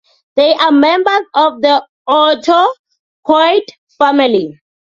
[0.35, 3.61] They are members of the autacoid
[3.99, 4.59] family.